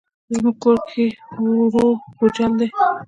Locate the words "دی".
1.07-1.07, 2.59-2.67